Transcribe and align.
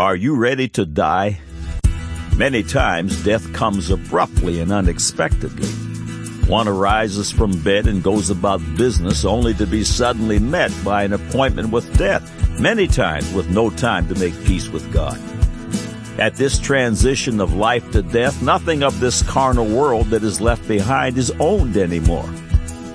Are 0.00 0.16
you 0.16 0.34
ready 0.34 0.66
to 0.70 0.86
die? 0.86 1.40
Many 2.34 2.62
times 2.62 3.22
death 3.22 3.52
comes 3.52 3.90
abruptly 3.90 4.58
and 4.60 4.72
unexpectedly. 4.72 5.68
One 6.48 6.68
arises 6.68 7.30
from 7.30 7.62
bed 7.62 7.86
and 7.86 8.02
goes 8.02 8.30
about 8.30 8.62
business 8.78 9.26
only 9.26 9.52
to 9.52 9.66
be 9.66 9.84
suddenly 9.84 10.38
met 10.38 10.72
by 10.82 11.02
an 11.02 11.12
appointment 11.12 11.70
with 11.70 11.98
death, 11.98 12.24
many 12.58 12.86
times 12.86 13.30
with 13.34 13.50
no 13.50 13.68
time 13.68 14.08
to 14.08 14.18
make 14.18 14.32
peace 14.46 14.70
with 14.70 14.90
God. 14.90 15.20
At 16.18 16.36
this 16.36 16.58
transition 16.58 17.38
of 17.38 17.52
life 17.52 17.90
to 17.92 18.00
death, 18.00 18.40
nothing 18.40 18.82
of 18.82 19.00
this 19.00 19.22
carnal 19.24 19.66
world 19.66 20.06
that 20.06 20.24
is 20.24 20.40
left 20.40 20.66
behind 20.66 21.18
is 21.18 21.30
owned 21.38 21.76
anymore. 21.76 22.32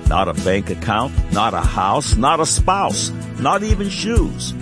Not 0.08 0.26
a 0.26 0.34
bank 0.42 0.70
account, 0.70 1.14
not 1.32 1.54
a 1.54 1.60
house, 1.60 2.16
not 2.16 2.40
a 2.40 2.46
spouse, 2.46 3.10
not 3.38 3.62
even 3.62 3.90
shoes. 3.90 4.54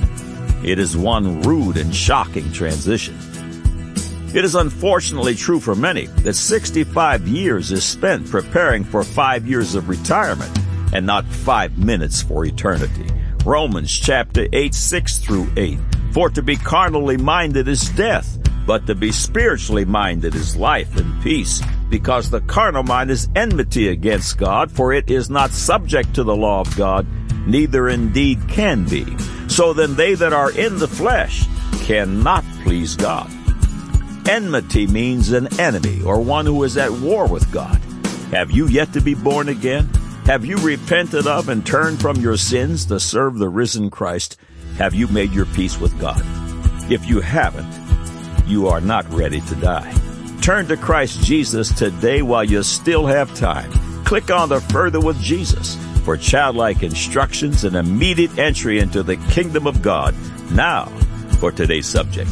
It 0.64 0.78
is 0.78 0.96
one 0.96 1.42
rude 1.42 1.76
and 1.76 1.94
shocking 1.94 2.50
transition. 2.50 3.18
It 4.34 4.46
is 4.46 4.54
unfortunately 4.54 5.34
true 5.34 5.60
for 5.60 5.74
many 5.74 6.06
that 6.24 6.34
65 6.34 7.28
years 7.28 7.70
is 7.70 7.84
spent 7.84 8.30
preparing 8.30 8.82
for 8.82 9.04
five 9.04 9.46
years 9.46 9.74
of 9.74 9.90
retirement 9.90 10.50
and 10.94 11.04
not 11.04 11.26
five 11.26 11.76
minutes 11.76 12.22
for 12.22 12.46
eternity. 12.46 13.06
Romans 13.44 13.92
chapter 13.92 14.46
8, 14.54 14.74
6 14.74 15.18
through 15.18 15.52
8. 15.56 15.78
For 16.12 16.30
to 16.30 16.42
be 16.42 16.56
carnally 16.56 17.18
minded 17.18 17.68
is 17.68 17.90
death, 17.90 18.38
but 18.66 18.86
to 18.86 18.94
be 18.94 19.12
spiritually 19.12 19.84
minded 19.84 20.34
is 20.34 20.56
life 20.56 20.96
and 20.96 21.22
peace, 21.22 21.60
because 21.90 22.30
the 22.30 22.40
carnal 22.40 22.84
mind 22.84 23.10
is 23.10 23.28
enmity 23.36 23.88
against 23.88 24.38
God, 24.38 24.72
for 24.72 24.94
it 24.94 25.10
is 25.10 25.28
not 25.28 25.50
subject 25.50 26.14
to 26.14 26.24
the 26.24 26.34
law 26.34 26.60
of 26.60 26.74
God, 26.74 27.06
neither 27.46 27.88
indeed 27.88 28.48
can 28.48 28.84
be. 28.84 29.04
So 29.48 29.72
then 29.72 29.94
they 29.94 30.14
that 30.14 30.32
are 30.32 30.50
in 30.50 30.78
the 30.78 30.88
flesh 30.88 31.46
cannot 31.82 32.44
please 32.62 32.96
God. 32.96 33.30
Enmity 34.28 34.86
means 34.86 35.32
an 35.32 35.60
enemy 35.60 36.02
or 36.02 36.20
one 36.20 36.46
who 36.46 36.62
is 36.64 36.76
at 36.76 36.90
war 36.90 37.28
with 37.28 37.50
God. 37.52 37.76
Have 38.30 38.50
you 38.50 38.66
yet 38.68 38.92
to 38.94 39.00
be 39.00 39.14
born 39.14 39.48
again? 39.48 39.88
Have 40.24 40.44
you 40.44 40.56
repented 40.56 41.26
of 41.26 41.50
and 41.50 41.64
turned 41.64 42.00
from 42.00 42.16
your 42.16 42.38
sins 42.38 42.86
to 42.86 42.98
serve 42.98 43.38
the 43.38 43.48
risen 43.48 43.90
Christ? 43.90 44.38
Have 44.78 44.94
you 44.94 45.06
made 45.08 45.32
your 45.32 45.46
peace 45.46 45.78
with 45.78 45.98
God? 46.00 46.22
If 46.90 47.06
you 47.06 47.20
haven't, 47.20 47.70
you 48.48 48.68
are 48.68 48.80
not 48.80 49.08
ready 49.12 49.42
to 49.42 49.54
die. 49.56 49.94
Turn 50.40 50.66
to 50.68 50.76
Christ 50.76 51.22
Jesus 51.22 51.72
today 51.72 52.22
while 52.22 52.44
you 52.44 52.62
still 52.62 53.06
have 53.06 53.34
time. 53.34 53.70
Click 54.04 54.30
on 54.30 54.48
the 54.48 54.60
Further 54.60 55.00
with 55.00 55.20
Jesus 55.20 55.76
for 56.04 56.16
childlike 56.16 56.82
instructions 56.82 57.64
and 57.64 57.74
immediate 57.74 58.38
entry 58.38 58.78
into 58.78 59.02
the 59.02 59.16
kingdom 59.30 59.66
of 59.66 59.82
God. 59.82 60.14
Now, 60.52 60.84
for 61.40 61.50
today's 61.50 61.86
subject. 61.86 62.30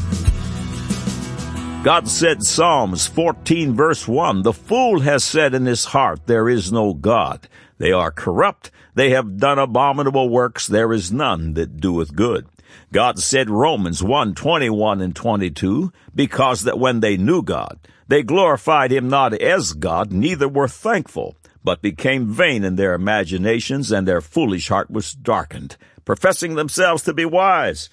God 1.83 2.07
said 2.07 2.45
Psalms 2.45 3.09
14 3.09 3.75
verse 3.75 4.07
1, 4.07 4.43
The 4.43 4.53
fool 4.53 5.01
has 5.01 5.25
said 5.25 5.55
in 5.55 5.67
his 5.67 5.87
heart, 5.87 6.27
There 6.27 6.49
is 6.49 6.71
no 6.71 6.95
God. 6.95 7.49
They 7.79 7.91
are 7.91 8.13
corrupt. 8.13 8.71
They 8.95 9.11
have 9.11 9.39
done 9.39 9.59
abominable 9.59 10.29
works. 10.29 10.67
There 10.67 10.93
is 10.93 11.11
none 11.11 11.55
that 11.55 11.79
doeth 11.79 12.15
good. 12.15 12.47
God 12.93 13.19
said 13.19 13.51
Romans 13.51 14.03
1, 14.03 14.35
21 14.35 15.01
and 15.01 15.17
22, 15.17 15.93
because 16.15 16.63
that 16.63 16.79
when 16.79 17.01
they 17.01 17.17
knew 17.17 17.43
God, 17.43 17.81
they 18.07 18.23
glorified 18.23 18.93
him 18.93 19.09
not 19.09 19.35
as 19.35 19.73
God, 19.73 20.13
neither 20.13 20.47
were 20.47 20.69
thankful, 20.69 21.35
but 21.65 21.83
became 21.83 22.27
vain 22.27 22.65
in 22.65 22.77
their 22.77 22.95
imaginations, 22.95 23.93
and 23.93 24.07
their 24.07 24.21
foolish 24.21 24.69
heart 24.69 24.91
was 24.91 25.13
darkened. 25.13 25.77
Professing 26.05 26.55
themselves 26.55 27.03
to 27.05 27.15
be 27.15 27.25
wise, 27.25 27.89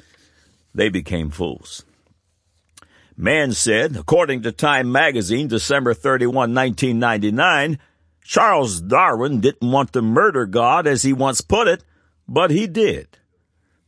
they 0.74 0.90
became 0.90 1.30
fools. 1.30 1.84
Man 3.16 3.52
said, 3.52 3.96
according 3.98 4.44
to 4.44 4.52
Time 4.52 4.92
magazine, 4.92 5.48
December 5.48 5.94
31, 5.94 6.54
1999, 6.54 7.78
Charles 8.24 8.80
Darwin 8.80 9.42
didn't 9.42 9.72
want 9.72 9.92
to 9.94 10.02
murder 10.02 10.46
God 10.46 10.88
as 10.88 11.02
he 11.02 11.14
once 11.14 11.42
put 11.42 11.68
it, 11.68 11.84
but 12.28 12.52
he 12.52 12.66
did. 12.66 13.18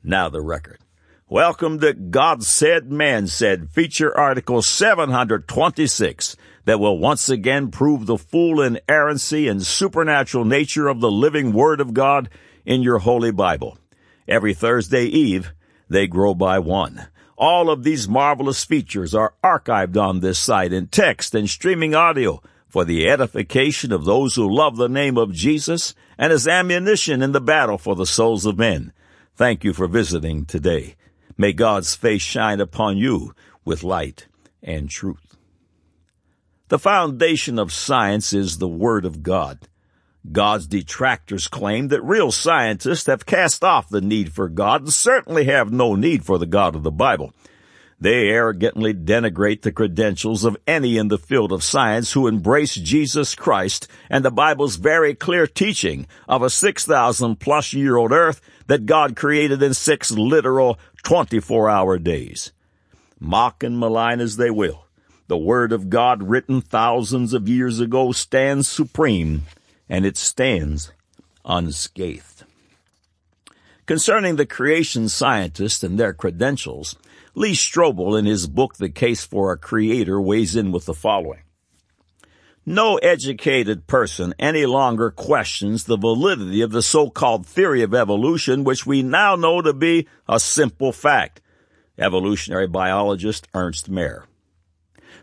Now 0.03 0.29
the 0.29 0.41
record. 0.41 0.79
Welcome 1.29 1.79
to 1.79 1.94
God 1.94 2.44
Said, 2.44 2.91
Man 2.91 3.28
Said, 3.28 3.69
feature 3.69 4.16
article 4.17 4.61
726 4.61 6.35
that 6.66 6.79
will 6.79 6.97
once 6.97 7.29
again 7.29 7.72
prove 7.72 8.05
the 8.05 8.17
full 8.17 8.61
inerrancy 8.61 9.47
and 9.47 9.66
supernatural 9.66 10.45
nature 10.45 10.88
of 10.88 11.01
the 11.01 11.11
living 11.11 11.53
Word 11.53 11.81
of 11.81 11.94
God 11.94 12.29
in 12.66 12.81
your 12.81 12.99
Holy 12.99 13.31
Bible. 13.31 13.77
Every 14.27 14.53
Thursday 14.53 15.05
Eve, 15.05 15.53
they 15.89 16.07
grow 16.07 16.33
by 16.33 16.59
one. 16.59 17.07
All 17.38 17.69
of 17.69 17.83
these 17.83 18.07
marvelous 18.07 18.63
features 18.63 19.16
are 19.16 19.33
archived 19.44 19.97
on 19.97 20.19
this 20.19 20.38
site 20.38 20.72
in 20.72 20.88
text 20.88 21.33
and 21.33 21.49
streaming 21.49 21.95
audio 21.95 22.41
for 22.69 22.85
the 22.85 23.09
edification 23.09 23.91
of 23.91 24.05
those 24.05 24.35
who 24.35 24.49
love 24.49 24.78
the 24.78 24.88
name 24.88 25.17
of 25.17 25.33
Jesus 25.33 25.95
and 26.17 26.31
as 26.31 26.47
ammunition 26.47 27.22
in 27.22 27.31
the 27.31 27.41
battle 27.41 27.78
for 27.78 27.95
the 27.95 28.05
souls 28.05 28.45
of 28.45 28.57
men. 28.57 28.93
Thank 29.35 29.63
you 29.63 29.73
for 29.73 29.88
visiting 29.88 30.45
today. 30.45 30.95
May 31.38 31.51
God's 31.51 31.95
face 31.95 32.22
shine 32.22 32.61
upon 32.61 32.97
you 32.97 33.33
with 33.66 33.83
light 33.83 34.28
and 34.61 34.89
truth. 34.89 35.30
The 36.71 36.79
foundation 36.79 37.59
of 37.59 37.73
science 37.73 38.31
is 38.31 38.57
the 38.57 38.67
Word 38.69 39.03
of 39.03 39.21
God. 39.21 39.67
God's 40.31 40.67
detractors 40.67 41.49
claim 41.49 41.89
that 41.89 42.01
real 42.01 42.31
scientists 42.31 43.07
have 43.07 43.25
cast 43.25 43.61
off 43.61 43.89
the 43.89 43.99
need 43.99 44.31
for 44.31 44.47
God 44.47 44.83
and 44.83 44.93
certainly 44.93 45.43
have 45.47 45.73
no 45.73 45.95
need 45.95 46.23
for 46.23 46.37
the 46.37 46.45
God 46.45 46.73
of 46.77 46.83
the 46.83 46.89
Bible. 46.89 47.33
They 47.99 48.29
arrogantly 48.29 48.93
denigrate 48.93 49.63
the 49.63 49.73
credentials 49.73 50.45
of 50.45 50.55
any 50.65 50.97
in 50.97 51.09
the 51.09 51.17
field 51.17 51.51
of 51.51 51.61
science 51.61 52.13
who 52.13 52.25
embrace 52.25 52.75
Jesus 52.75 53.35
Christ 53.35 53.89
and 54.09 54.23
the 54.23 54.31
Bible's 54.31 54.77
very 54.77 55.13
clear 55.13 55.47
teaching 55.47 56.07
of 56.29 56.41
a 56.41 56.49
6,000 56.49 57.35
plus 57.35 57.73
year 57.73 57.97
old 57.97 58.13
earth 58.13 58.39
that 58.67 58.85
God 58.85 59.17
created 59.17 59.61
in 59.61 59.73
six 59.73 60.09
literal 60.09 60.79
24 61.03 61.69
hour 61.69 61.97
days. 61.97 62.53
Mock 63.19 63.61
and 63.61 63.77
malign 63.77 64.21
as 64.21 64.37
they 64.37 64.49
will, 64.49 64.85
the 65.31 65.37
Word 65.37 65.71
of 65.71 65.89
God 65.89 66.23
written 66.23 66.59
thousands 66.59 67.33
of 67.33 67.47
years 67.47 67.79
ago 67.79 68.11
stands 68.11 68.67
supreme 68.67 69.43
and 69.87 70.05
it 70.05 70.17
stands 70.17 70.91
unscathed. 71.45 72.43
Concerning 73.85 74.35
the 74.35 74.45
creation 74.45 75.07
scientists 75.07 75.85
and 75.85 75.97
their 75.97 76.11
credentials, 76.11 76.97
Lee 77.33 77.53
Strobel, 77.53 78.19
in 78.19 78.25
his 78.25 78.45
book 78.45 78.75
The 78.75 78.89
Case 78.89 79.23
for 79.23 79.53
a 79.53 79.57
Creator, 79.57 80.19
weighs 80.19 80.57
in 80.57 80.73
with 80.73 80.85
the 80.85 80.93
following. 80.93 81.43
No 82.65 82.97
educated 82.97 83.87
person 83.87 84.33
any 84.37 84.65
longer 84.65 85.11
questions 85.11 85.85
the 85.85 85.95
validity 85.95 86.61
of 86.61 86.71
the 86.71 86.81
so-called 86.81 87.45
theory 87.45 87.83
of 87.83 87.95
evolution, 87.95 88.65
which 88.65 88.85
we 88.85 89.01
now 89.01 89.37
know 89.37 89.61
to 89.61 89.71
be 89.71 90.09
a 90.27 90.41
simple 90.41 90.91
fact. 90.91 91.39
Evolutionary 91.97 92.67
biologist 92.67 93.47
Ernst 93.53 93.89
Mayr. 93.89 94.25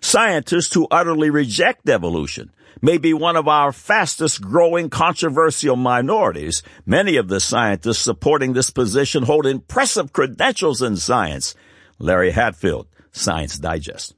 Scientists 0.01 0.75
who 0.75 0.87
utterly 0.91 1.31
reject 1.31 1.89
evolution 1.89 2.51
may 2.81 2.99
be 2.99 3.13
one 3.13 3.37
of 3.37 3.49
our 3.49 3.73
fastest 3.73 4.41
growing 4.41 4.91
controversial 4.91 5.77
minorities. 5.77 6.63
Many 6.87 7.17
of 7.17 7.29
the 7.29 7.41
scientists 7.41 7.99
supporting 7.99 8.53
this 8.53 8.71
position 8.71 9.25
hold 9.25 9.47
impressive 9.47 10.13
credentials 10.13 10.83
in 10.83 10.97
science 10.97 11.55
Larry 11.99 12.31
Hatfield, 12.31 12.87
Science 13.11 13.59
Digest. 13.59 14.15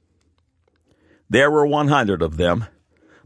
There 1.29 1.49
were 1.49 1.65
100 1.65 2.21
of 2.21 2.37
them. 2.37 2.65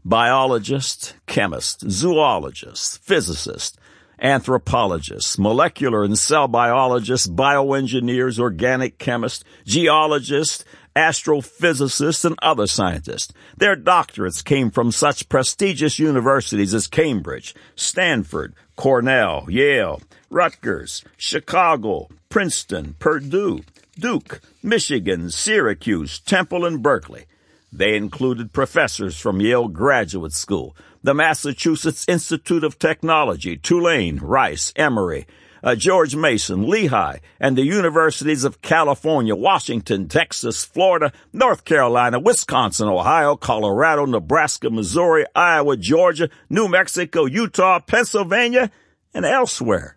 Biologists, 0.04 1.14
chemists, 1.26 1.84
zoologists, 1.90 2.96
physicists, 2.98 3.76
anthropologists, 4.20 5.38
molecular 5.38 6.04
and 6.04 6.16
cell 6.16 6.48
biologists, 6.48 7.26
bioengineers, 7.26 8.38
organic 8.38 8.98
chemists, 8.98 9.44
geologists, 9.64 10.64
astrophysicists, 10.96 12.24
and 12.24 12.36
other 12.42 12.66
scientists. 12.66 13.32
Their 13.56 13.76
doctorates 13.76 14.42
came 14.42 14.70
from 14.70 14.90
such 14.90 15.28
prestigious 15.28 15.98
universities 15.98 16.72
as 16.74 16.86
Cambridge, 16.86 17.54
Stanford, 17.76 18.54
Cornell, 18.74 19.46
Yale, 19.48 20.00
Rutgers, 20.30 21.04
Chicago, 21.16 22.08
Princeton, 22.30 22.96
Purdue, 22.98 23.62
Duke, 23.98 24.40
Michigan, 24.62 25.30
Syracuse, 25.30 26.18
Temple, 26.18 26.64
and 26.64 26.82
Berkeley. 26.82 27.26
They 27.72 27.94
included 27.94 28.52
professors 28.52 29.18
from 29.18 29.40
Yale 29.40 29.68
Graduate 29.68 30.32
School, 30.32 30.74
the 31.02 31.14
Massachusetts 31.14 32.04
Institute 32.08 32.64
of 32.64 32.78
Technology, 32.78 33.56
Tulane, 33.56 34.16
Rice, 34.16 34.72
Emory, 34.76 35.26
uh, 35.66 35.74
George 35.74 36.14
Mason, 36.14 36.70
Lehigh, 36.70 37.18
and 37.40 37.58
the 37.58 37.64
universities 37.64 38.44
of 38.44 38.62
California, 38.62 39.34
Washington, 39.34 40.06
Texas, 40.06 40.64
Florida, 40.64 41.12
North 41.32 41.64
Carolina, 41.64 42.20
Wisconsin, 42.20 42.86
Ohio, 42.86 43.34
Colorado, 43.34 44.06
Nebraska, 44.06 44.70
Missouri, 44.70 45.26
Iowa, 45.34 45.76
Georgia, 45.76 46.30
New 46.48 46.68
Mexico, 46.68 47.24
Utah, 47.24 47.80
Pennsylvania, 47.80 48.70
and 49.12 49.26
elsewhere. 49.26 49.95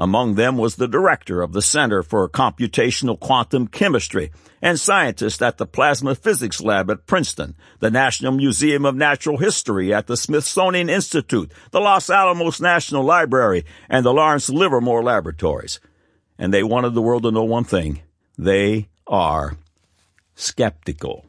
Among 0.00 0.36
them 0.36 0.56
was 0.56 0.76
the 0.76 0.88
director 0.88 1.42
of 1.42 1.52
the 1.52 1.60
Center 1.60 2.02
for 2.02 2.26
Computational 2.26 3.20
Quantum 3.20 3.66
Chemistry 3.66 4.32
and 4.62 4.80
scientist 4.80 5.42
at 5.42 5.58
the 5.58 5.66
Plasma 5.66 6.14
Physics 6.14 6.62
Lab 6.62 6.90
at 6.90 7.06
Princeton, 7.06 7.54
the 7.80 7.90
National 7.90 8.32
Museum 8.32 8.86
of 8.86 8.96
Natural 8.96 9.36
History 9.36 9.92
at 9.92 10.06
the 10.06 10.16
Smithsonian 10.16 10.88
Institute, 10.88 11.52
the 11.70 11.80
Los 11.80 12.08
Alamos 12.08 12.62
National 12.62 13.04
Library, 13.04 13.66
and 13.90 14.02
the 14.02 14.14
Lawrence 14.14 14.48
Livermore 14.48 15.02
Laboratories. 15.02 15.80
And 16.38 16.50
they 16.50 16.62
wanted 16.62 16.94
the 16.94 17.02
world 17.02 17.24
to 17.24 17.30
know 17.30 17.44
one 17.44 17.64
thing. 17.64 18.00
They 18.38 18.88
are 19.06 19.58
skeptical. 20.34 21.26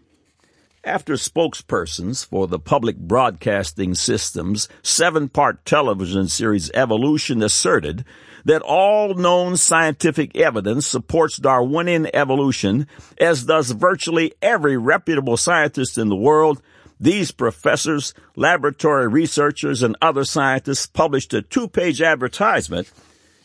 After 0.85 1.15
spokespersons 1.15 2.25
for 2.25 2.47
the 2.47 2.57
public 2.57 2.97
broadcasting 2.97 3.95
system's 3.95 4.69
seven 4.81 5.27
part 5.27 5.65
television 5.65 6.29
series 6.29 6.71
Evolution 6.71 7.43
asserted 7.43 8.05
that 8.45 8.61
all 8.61 9.13
known 9.13 9.57
scientific 9.57 10.35
evidence 10.37 10.87
supports 10.87 11.37
Darwinian 11.37 12.07
evolution, 12.13 12.87
as 13.19 13.43
does 13.43 13.71
virtually 13.71 14.33
every 14.41 14.77
reputable 14.77 15.37
scientist 15.37 15.97
in 15.97 16.09
the 16.09 16.15
world, 16.15 16.61
these 16.99 17.31
professors, 17.31 18.13
laboratory 18.35 19.07
researchers, 19.07 19.81
and 19.81 19.97
other 20.01 20.23
scientists 20.23 20.85
published 20.85 21.33
a 21.33 21.41
two 21.41 21.67
page 21.67 22.01
advertisement 22.01 22.91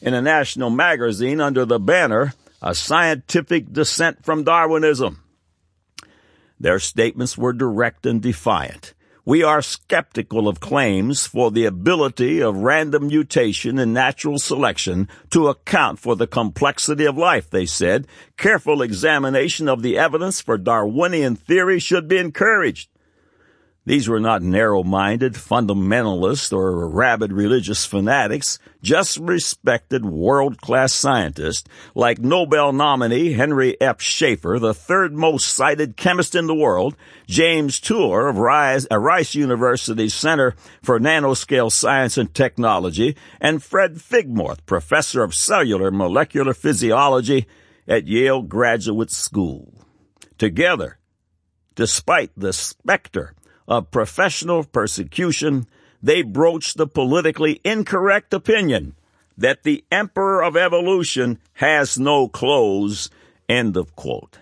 in 0.02 0.12
a 0.12 0.20
national 0.20 0.70
magazine 0.70 1.40
under 1.40 1.64
the 1.64 1.78
banner, 1.78 2.34
A 2.60 2.74
Scientific 2.74 3.72
Dissent 3.72 4.24
from 4.24 4.44
Darwinism. 4.44 5.22
Their 6.60 6.78
statements 6.78 7.36
were 7.38 7.52
direct 7.52 8.06
and 8.06 8.20
defiant. 8.20 8.94
We 9.28 9.42
are 9.42 9.60
skeptical 9.60 10.46
of 10.46 10.60
claims 10.60 11.26
for 11.26 11.50
the 11.50 11.64
ability 11.64 12.40
of 12.40 12.58
random 12.58 13.08
mutation 13.08 13.76
and 13.76 13.92
natural 13.92 14.38
selection 14.38 15.08
to 15.30 15.48
account 15.48 15.98
for 15.98 16.14
the 16.14 16.28
complexity 16.28 17.06
of 17.06 17.18
life, 17.18 17.50
they 17.50 17.66
said. 17.66 18.06
Careful 18.36 18.82
examination 18.82 19.68
of 19.68 19.82
the 19.82 19.98
evidence 19.98 20.40
for 20.40 20.56
Darwinian 20.56 21.34
theory 21.34 21.80
should 21.80 22.06
be 22.06 22.18
encouraged. 22.18 22.88
These 23.86 24.08
were 24.08 24.18
not 24.18 24.42
narrow-minded 24.42 25.34
fundamentalists 25.34 26.52
or 26.52 26.88
rabid 26.88 27.32
religious 27.32 27.86
fanatics, 27.86 28.58
just 28.82 29.16
respected 29.18 30.04
world-class 30.04 30.92
scientists 30.92 31.68
like 31.94 32.18
Nobel 32.18 32.72
nominee 32.72 33.34
Henry 33.34 33.80
F. 33.80 34.00
Schaefer, 34.00 34.58
the 34.58 34.74
third 34.74 35.14
most 35.14 35.46
cited 35.46 35.96
chemist 35.96 36.34
in 36.34 36.48
the 36.48 36.54
world, 36.54 36.96
James 37.28 37.78
Tour 37.78 38.26
of 38.26 38.38
Rice, 38.38 38.88
uh, 38.90 38.98
Rice 38.98 39.36
University's 39.36 40.14
Center 40.14 40.56
for 40.82 40.98
Nanoscale 40.98 41.70
Science 41.70 42.18
and 42.18 42.34
Technology, 42.34 43.16
and 43.40 43.62
Fred 43.62 43.98
Figmorth, 43.98 44.66
professor 44.66 45.22
of 45.22 45.32
cellular 45.32 45.92
molecular 45.92 46.54
physiology 46.54 47.46
at 47.86 48.08
Yale 48.08 48.42
Graduate 48.42 49.12
School. 49.12 49.72
Together, 50.38 50.98
despite 51.76 52.32
the 52.36 52.52
specter 52.52 53.32
of 53.68 53.90
professional 53.90 54.64
persecution, 54.64 55.66
they 56.02 56.22
broached 56.22 56.76
the 56.76 56.86
politically 56.86 57.60
incorrect 57.64 58.32
opinion 58.32 58.94
that 59.36 59.62
the 59.62 59.84
emperor 59.90 60.42
of 60.42 60.56
evolution 60.56 61.38
has 61.54 61.98
no 61.98 62.28
clothes. 62.28 63.10
End 63.48 63.76
of 63.76 63.94
quote. 63.96 64.38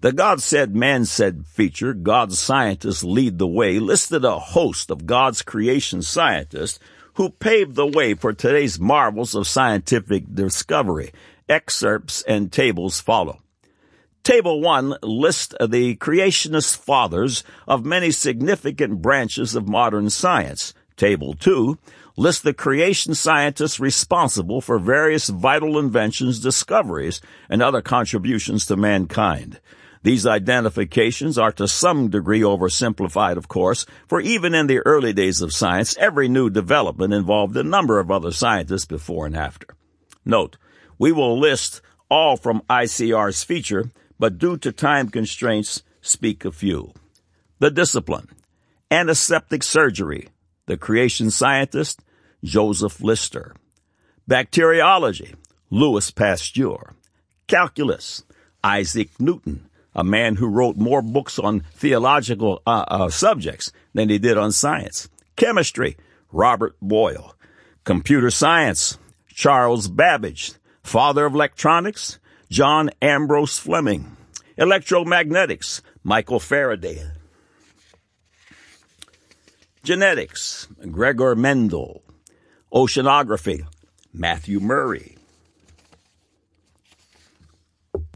The 0.00 0.12
God 0.12 0.40
said, 0.40 0.76
man 0.76 1.06
said 1.06 1.44
feature, 1.46 1.92
God's 1.92 2.38
scientists 2.38 3.02
lead 3.02 3.38
the 3.38 3.48
way, 3.48 3.80
listed 3.80 4.24
a 4.24 4.38
host 4.38 4.90
of 4.90 5.06
God's 5.06 5.42
creation 5.42 6.02
scientists 6.02 6.78
who 7.14 7.30
paved 7.30 7.74
the 7.74 7.86
way 7.86 8.14
for 8.14 8.32
today's 8.32 8.78
marvels 8.78 9.34
of 9.34 9.48
scientific 9.48 10.32
discovery. 10.32 11.12
Excerpts 11.48 12.22
and 12.22 12.52
tables 12.52 13.00
follow. 13.00 13.40
Table 14.28 14.60
1 14.60 14.96
lists 15.02 15.54
the 15.58 15.96
creationist 15.96 16.76
fathers 16.76 17.42
of 17.66 17.86
many 17.86 18.10
significant 18.10 19.00
branches 19.00 19.54
of 19.54 19.66
modern 19.66 20.10
science. 20.10 20.74
Table 20.98 21.32
2 21.32 21.78
lists 22.18 22.42
the 22.42 22.52
creation 22.52 23.14
scientists 23.14 23.80
responsible 23.80 24.60
for 24.60 24.78
various 24.78 25.30
vital 25.30 25.78
inventions, 25.78 26.40
discoveries, 26.40 27.22
and 27.48 27.62
other 27.62 27.80
contributions 27.80 28.66
to 28.66 28.76
mankind. 28.76 29.60
These 30.02 30.26
identifications 30.26 31.38
are 31.38 31.52
to 31.52 31.66
some 31.66 32.10
degree 32.10 32.42
oversimplified, 32.42 33.38
of 33.38 33.48
course, 33.48 33.86
for 34.08 34.20
even 34.20 34.54
in 34.54 34.66
the 34.66 34.80
early 34.80 35.14
days 35.14 35.40
of 35.40 35.54
science, 35.54 35.96
every 35.96 36.28
new 36.28 36.50
development 36.50 37.14
involved 37.14 37.56
a 37.56 37.62
number 37.62 37.98
of 37.98 38.10
other 38.10 38.32
scientists 38.32 38.84
before 38.84 39.24
and 39.24 39.34
after. 39.34 39.68
Note, 40.26 40.58
we 40.98 41.12
will 41.12 41.38
list 41.38 41.80
all 42.10 42.36
from 42.36 42.60
ICR's 42.68 43.42
feature, 43.42 43.90
but 44.18 44.38
due 44.38 44.56
to 44.58 44.72
time 44.72 45.08
constraints, 45.08 45.82
speak 46.00 46.44
a 46.44 46.52
few. 46.52 46.92
The 47.58 47.70
discipline. 47.70 48.28
Antiseptic 48.90 49.62
surgery. 49.62 50.28
The 50.66 50.76
creation 50.76 51.30
scientist, 51.30 52.02
Joseph 52.44 53.00
Lister. 53.00 53.54
Bacteriology. 54.26 55.34
Louis 55.70 56.10
Pasteur. 56.10 56.94
Calculus. 57.46 58.24
Isaac 58.62 59.10
Newton, 59.20 59.68
a 59.94 60.02
man 60.02 60.36
who 60.36 60.48
wrote 60.48 60.76
more 60.76 61.00
books 61.00 61.38
on 61.38 61.60
theological 61.74 62.60
uh, 62.66 62.84
uh, 62.88 63.08
subjects 63.08 63.72
than 63.94 64.08
he 64.08 64.18
did 64.18 64.36
on 64.36 64.52
science. 64.52 65.08
Chemistry. 65.36 65.96
Robert 66.32 66.76
Boyle. 66.82 67.34
Computer 67.84 68.30
science. 68.30 68.98
Charles 69.28 69.88
Babbage. 69.88 70.52
Father 70.82 71.26
of 71.26 71.34
electronics. 71.34 72.18
John 72.50 72.90
Ambrose 73.02 73.58
Fleming. 73.58 74.16
Electromagnetics, 74.58 75.82
Michael 76.02 76.40
Faraday. 76.40 77.04
Genetics, 79.82 80.66
Gregor 80.90 81.34
Mendel. 81.34 82.02
Oceanography, 82.72 83.66
Matthew 84.12 84.60
Maury. 84.60 85.16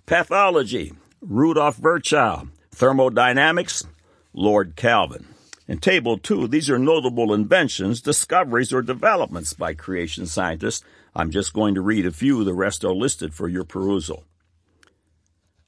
Pathology, 0.06 0.92
Rudolf 1.20 1.76
Virchow. 1.76 2.48
Thermodynamics, 2.70 3.84
Lord 4.32 4.76
Kelvin. 4.76 5.26
In 5.68 5.78
Table 5.78 6.18
2, 6.18 6.48
these 6.48 6.68
are 6.70 6.78
notable 6.78 7.32
inventions, 7.32 8.00
discoveries, 8.00 8.72
or 8.72 8.82
developments 8.82 9.52
by 9.52 9.74
creation 9.74 10.26
scientists 10.26 10.84
I'm 11.14 11.30
just 11.30 11.52
going 11.52 11.74
to 11.74 11.80
read 11.80 12.06
a 12.06 12.10
few, 12.10 12.42
the 12.44 12.54
rest 12.54 12.84
are 12.84 12.94
listed 12.94 13.34
for 13.34 13.48
your 13.48 13.64
perusal. 13.64 14.24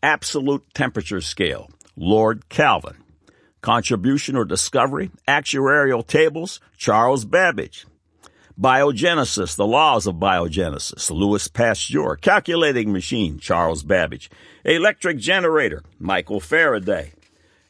Absolute 0.02 0.64
temperature 0.74 1.20
scale, 1.20 1.70
Lord 1.96 2.48
Kelvin. 2.48 2.96
Contribution 3.60 4.36
or 4.36 4.44
discovery, 4.44 5.10
actuarial 5.26 6.06
tables, 6.06 6.60
Charles 6.76 7.24
Babbage. 7.24 7.86
Biogenesis, 8.60 9.56
the 9.56 9.66
laws 9.66 10.06
of 10.06 10.16
biogenesis, 10.16 11.10
Louis 11.10 11.48
Pasteur. 11.48 12.16
Calculating 12.16 12.92
machine, 12.92 13.38
Charles 13.38 13.82
Babbage. 13.82 14.30
Electric 14.64 15.18
generator, 15.18 15.82
Michael 15.98 16.40
Faraday. 16.40 17.12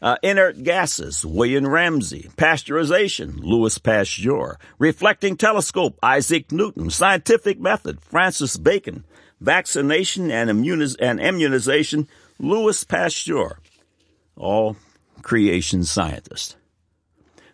Uh, 0.03 0.17
inert 0.23 0.63
gases, 0.63 1.25
William 1.25 1.67
Ramsay. 1.67 2.29
Pasteurization, 2.37 3.39
Louis 3.41 3.79
Pasteur. 3.79 4.59
Reflecting 4.79 5.37
telescope, 5.37 5.99
Isaac 6.03 6.53
Newton. 6.53 6.91
Scientific 6.91 7.59
method, 7.59 8.01
Francis 8.03 8.57
Bacon. 8.57 9.05
Vaccination 9.41 10.31
and, 10.31 10.51
immuniz- 10.51 10.97
and 11.01 11.21
immunization, 11.21 12.09
Louis 12.39 12.85
Pasteur. 12.85 13.59
All 14.37 14.77
creation 15.23 15.85
scientists. 15.85 16.57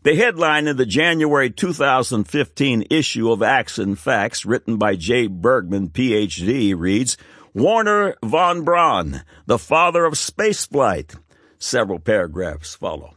The 0.03 0.17
headline 0.17 0.67
in 0.67 0.79
the 0.79 0.87
January 0.87 1.51
2015 1.51 2.87
issue 2.89 3.31
of 3.31 3.43
Acts 3.43 3.79
and 3.79 3.99
Facts, 3.99 4.47
written 4.47 4.79
by 4.79 4.97
Jay 4.97 5.27
Bergman, 5.27 5.91
PhD, 5.91 6.75
reads, 6.75 7.19
Wernher 7.53 8.17
von 8.25 8.63
Braun, 8.63 9.23
the 9.45 9.59
father 9.59 10.07
of 10.07 10.15
spaceflight, 10.15 11.17
Several 11.61 11.99
paragraphs 11.99 12.75
follow. 12.75 13.15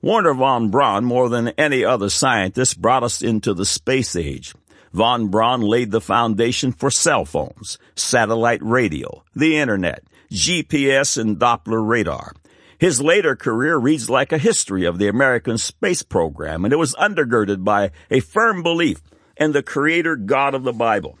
Wernher 0.00 0.34
von 0.34 0.70
Braun, 0.70 1.04
more 1.04 1.28
than 1.28 1.48
any 1.58 1.84
other 1.84 2.08
scientist, 2.08 2.80
brought 2.80 3.02
us 3.02 3.20
into 3.20 3.52
the 3.52 3.66
space 3.66 4.14
age. 4.14 4.54
Von 4.92 5.28
Braun 5.28 5.60
laid 5.60 5.90
the 5.90 6.00
foundation 6.00 6.72
for 6.72 6.90
cell 6.90 7.24
phones, 7.24 7.76
satellite 7.96 8.62
radio, 8.62 9.24
the 9.34 9.58
internet, 9.58 10.04
GPS 10.30 11.18
and 11.18 11.38
Doppler 11.38 11.86
radar. 11.86 12.32
His 12.78 13.02
later 13.02 13.34
career 13.34 13.76
reads 13.76 14.08
like 14.08 14.32
a 14.32 14.38
history 14.38 14.86
of 14.86 14.98
the 14.98 15.08
American 15.08 15.58
space 15.58 16.02
program, 16.02 16.64
and 16.64 16.72
it 16.72 16.78
was 16.78 16.94
undergirded 16.94 17.64
by 17.64 17.90
a 18.10 18.20
firm 18.20 18.62
belief 18.62 19.02
in 19.36 19.52
the 19.52 19.62
creator 19.62 20.14
God 20.14 20.54
of 20.54 20.62
the 20.62 20.72
Bible. 20.72 21.18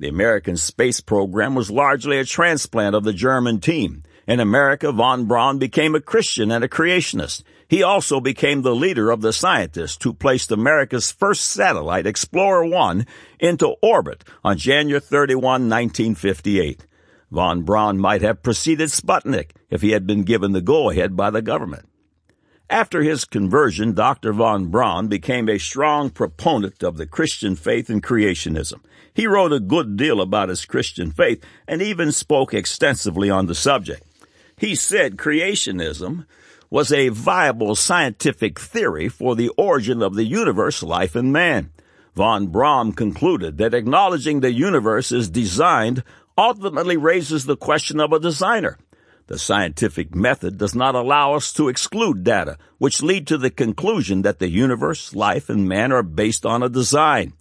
The 0.00 0.08
American 0.08 0.56
space 0.56 1.00
program 1.00 1.54
was 1.54 1.70
largely 1.70 2.18
a 2.18 2.24
transplant 2.24 2.96
of 2.96 3.04
the 3.04 3.12
German 3.12 3.60
team, 3.60 4.02
in 4.26 4.40
America, 4.40 4.92
von 4.92 5.26
Braun 5.26 5.58
became 5.58 5.94
a 5.94 6.00
Christian 6.00 6.50
and 6.50 6.62
a 6.62 6.68
creationist. 6.68 7.42
He 7.68 7.82
also 7.82 8.20
became 8.20 8.62
the 8.62 8.74
leader 8.74 9.10
of 9.10 9.22
the 9.22 9.32
scientists 9.32 10.02
who 10.04 10.12
placed 10.12 10.52
America's 10.52 11.10
first 11.10 11.44
satellite, 11.44 12.06
Explorer 12.06 12.66
1, 12.66 13.06
into 13.40 13.68
orbit 13.82 14.24
on 14.44 14.58
January 14.58 15.00
31, 15.00 15.42
1958. 15.42 16.86
Von 17.30 17.62
Braun 17.62 17.98
might 17.98 18.20
have 18.20 18.42
preceded 18.42 18.90
Sputnik 18.90 19.52
if 19.70 19.80
he 19.80 19.92
had 19.92 20.06
been 20.06 20.22
given 20.22 20.52
the 20.52 20.60
go-ahead 20.60 21.16
by 21.16 21.30
the 21.30 21.40
government. 21.40 21.88
After 22.68 23.02
his 23.02 23.24
conversion, 23.24 23.92
Dr. 23.92 24.32
von 24.32 24.66
Braun 24.66 25.08
became 25.08 25.48
a 25.48 25.58
strong 25.58 26.10
proponent 26.10 26.82
of 26.82 26.96
the 26.96 27.06
Christian 27.06 27.56
faith 27.56 27.90
and 27.90 28.02
creationism. 28.02 28.80
He 29.14 29.26
wrote 29.26 29.52
a 29.52 29.60
good 29.60 29.96
deal 29.96 30.20
about 30.20 30.48
his 30.48 30.64
Christian 30.64 31.10
faith 31.10 31.44
and 31.66 31.82
even 31.82 32.12
spoke 32.12 32.54
extensively 32.54 33.28
on 33.28 33.46
the 33.46 33.54
subject. 33.54 34.04
He 34.62 34.76
said 34.76 35.16
creationism 35.16 36.24
was 36.70 36.92
a 36.92 37.08
viable 37.08 37.74
scientific 37.74 38.60
theory 38.60 39.08
for 39.08 39.34
the 39.34 39.48
origin 39.58 40.00
of 40.00 40.14
the 40.14 40.22
universe, 40.22 40.84
life, 40.84 41.16
and 41.16 41.32
man. 41.32 41.72
Von 42.14 42.46
Braun 42.46 42.92
concluded 42.92 43.58
that 43.58 43.74
acknowledging 43.74 44.38
the 44.38 44.52
universe 44.52 45.10
is 45.10 45.28
designed 45.28 46.04
ultimately 46.38 46.96
raises 46.96 47.44
the 47.44 47.56
question 47.56 47.98
of 47.98 48.12
a 48.12 48.20
designer. 48.20 48.78
The 49.26 49.36
scientific 49.36 50.14
method 50.14 50.58
does 50.58 50.76
not 50.76 50.94
allow 50.94 51.34
us 51.34 51.52
to 51.54 51.68
exclude 51.68 52.22
data, 52.22 52.56
which 52.78 53.02
lead 53.02 53.26
to 53.26 53.38
the 53.38 53.50
conclusion 53.50 54.22
that 54.22 54.38
the 54.38 54.48
universe, 54.48 55.12
life, 55.12 55.50
and 55.50 55.68
man 55.68 55.90
are 55.90 56.04
based 56.04 56.46
on 56.46 56.62
a 56.62 56.68
design. 56.68 57.32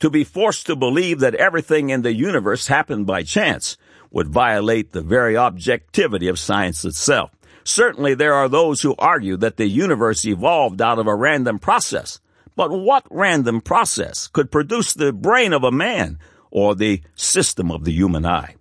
To 0.00 0.10
be 0.10 0.24
forced 0.24 0.66
to 0.66 0.74
believe 0.74 1.20
that 1.20 1.36
everything 1.36 1.90
in 1.90 2.02
the 2.02 2.14
universe 2.14 2.66
happened 2.66 3.06
by 3.06 3.22
chance 3.22 3.76
would 4.14 4.28
violate 4.28 4.92
the 4.92 5.02
very 5.02 5.36
objectivity 5.36 6.28
of 6.28 6.38
science 6.38 6.84
itself. 6.84 7.32
Certainly 7.64 8.14
there 8.14 8.32
are 8.32 8.48
those 8.48 8.80
who 8.80 8.94
argue 8.96 9.36
that 9.38 9.56
the 9.56 9.66
universe 9.66 10.24
evolved 10.24 10.80
out 10.80 11.00
of 11.00 11.08
a 11.08 11.14
random 11.14 11.58
process. 11.58 12.20
But 12.54 12.70
what 12.70 13.04
random 13.10 13.60
process 13.60 14.28
could 14.28 14.52
produce 14.52 14.94
the 14.94 15.12
brain 15.12 15.52
of 15.52 15.64
a 15.64 15.72
man 15.72 16.20
or 16.52 16.76
the 16.76 17.02
system 17.16 17.72
of 17.72 17.84
the 17.84 17.92
human 17.92 18.24
eye? 18.24 18.54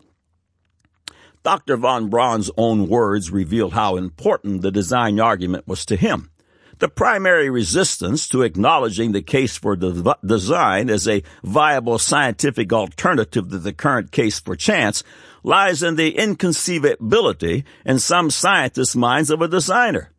Dr. 1.44 1.78
von 1.78 2.10
Braun's 2.10 2.50
own 2.58 2.88
words 2.88 3.30
reveal 3.30 3.70
how 3.70 3.96
important 3.96 4.64
the 4.64 4.72
design 4.72 5.20
argument 5.20 5.68
was 5.68 5.86
to 5.86 5.96
him. 5.96 6.32
The 6.84 6.90
primary 6.90 7.50
resistance 7.50 8.28
to 8.28 8.42
acknowledging 8.42 9.13
the 9.13 9.22
case 9.22 9.56
for 9.56 9.78
de- 9.78 10.18
design 10.25 10.90
as 10.90 11.08
a 11.08 11.24
viable 11.42 11.98
scientific 11.98 12.74
alternative 12.74 13.50
to 13.52 13.58
the 13.58 13.72
current 13.72 14.12
case 14.12 14.42
for 14.42 14.58
chance 14.58 15.02
lies 15.44 15.82
in 15.82 15.96
the 15.96 16.12
inconceivability 16.12 17.63
in 17.86 18.00
some 18.00 18.30
scientists' 18.30 18.98
minds 18.98 19.30
of 19.30 19.42
a 19.42 19.48
designer. 19.48 20.12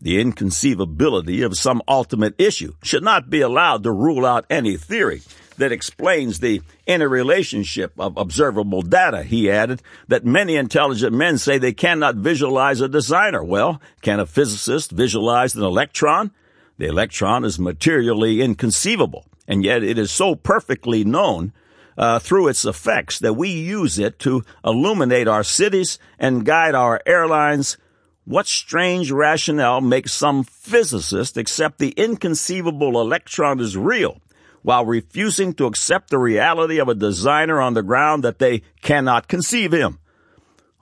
The 0.00 0.18
inconceivability 0.18 1.42
of 1.42 1.58
some 1.58 1.82
ultimate 1.86 2.34
issue 2.38 2.72
should 2.82 3.04
not 3.04 3.28
be 3.28 3.42
allowed 3.42 3.82
to 3.82 3.92
rule 3.92 4.24
out 4.24 4.46
any 4.48 4.78
theory 4.78 5.20
that 5.58 5.72
explains 5.72 6.40
the 6.40 6.62
interrelationship 6.86 7.92
of 7.98 8.16
observable 8.16 8.82
data. 8.82 9.22
He 9.22 9.50
added 9.50 9.82
that 10.08 10.24
many 10.24 10.56
intelligent 10.56 11.12
men 11.12 11.38
say 11.38 11.58
they 11.58 11.72
cannot 11.72 12.16
visualize 12.16 12.80
a 12.80 12.88
designer. 12.88 13.42
Well, 13.42 13.80
can 14.02 14.20
a 14.20 14.26
physicist 14.26 14.90
visualize 14.90 15.54
an 15.54 15.62
electron? 15.62 16.30
The 16.78 16.86
electron 16.86 17.44
is 17.44 17.58
materially 17.58 18.42
inconceivable, 18.42 19.26
and 19.48 19.64
yet 19.64 19.82
it 19.82 19.98
is 19.98 20.10
so 20.10 20.34
perfectly 20.34 21.04
known 21.04 21.52
uh, 21.96 22.18
through 22.18 22.48
its 22.48 22.64
effects 22.64 23.18
that 23.20 23.32
we 23.34 23.48
use 23.48 23.98
it 23.98 24.18
to 24.20 24.44
illuminate 24.64 25.28
our 25.28 25.42
cities 25.42 25.98
and 26.18 26.44
guide 26.44 26.74
our 26.74 27.00
airlines. 27.06 27.78
What 28.26 28.46
strange 28.46 29.10
rationale 29.10 29.80
makes 29.80 30.12
some 30.12 30.44
physicists 30.44 31.36
accept 31.36 31.78
the 31.78 31.90
inconceivable 31.92 33.00
electron 33.00 33.60
is 33.60 33.76
real 33.76 34.20
while 34.66 34.84
refusing 34.84 35.52
to 35.52 35.64
accept 35.64 36.10
the 36.10 36.18
reality 36.18 36.80
of 36.80 36.88
a 36.88 36.94
designer 36.96 37.60
on 37.60 37.74
the 37.74 37.84
ground 37.84 38.24
that 38.24 38.40
they 38.40 38.60
cannot 38.82 39.28
conceive 39.28 39.70
him? 39.70 39.96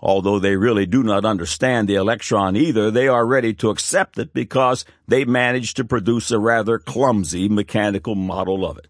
Although 0.00 0.38
they 0.38 0.57
really 0.57 0.87
do 0.87 1.03
not 1.03 1.26
understand 1.26 1.87
the 1.87 1.97
electron 1.97 2.57
either, 2.57 2.91
they 2.91 3.09
are 3.09 3.26
ready 3.26 3.53
to 3.53 3.69
accept 3.69 4.19
it 4.19 4.33
because 4.33 4.87
they 5.07 5.26
managed 5.26 5.76
to 5.76 5.85
produce 5.85 6.31
a 6.31 6.38
rather 6.38 6.79
clumsy 6.79 7.47
mechanical 7.47 8.14
model 8.14 8.64
of 8.64 8.79
it. 8.79 8.87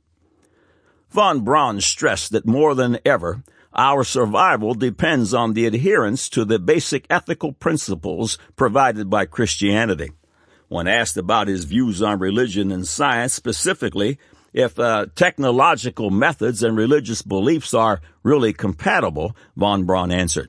Von 1.11 1.41
Braun 1.41 1.81
stressed 1.81 2.31
that 2.31 2.47
more 2.47 2.77
than 2.77 3.01
ever, 3.05 3.43
our 3.75 4.05
survival 4.05 4.75
depends 4.75 5.35
on 5.35 5.55
the 5.55 5.67
adherence 5.67 6.29
to 6.29 6.45
the 6.45 6.61
basic 6.61 7.05
ethical 7.11 7.53
principles 7.53 8.39
provided 8.55 9.11
by 9.11 9.27
Christianity. 9.27 10.13
When 10.69 10.87
asked 10.87 11.17
about 11.17 11.49
his 11.49 11.65
views 11.65 12.01
on 12.01 12.21
religion 12.21 12.71
and 12.71 12.87
science, 12.87 13.35
specifically, 13.35 14.21
if 14.55 14.79
uh, 14.79 15.07
technological 15.17 16.11
methods 16.11 16.63
and 16.63 16.77
religious 16.77 17.23
beliefs 17.23 17.75
are 17.75 18.01
really 18.23 18.53
compatible, 18.53 19.37
von 19.57 19.85
Braun 19.85 20.13
answered. 20.13 20.49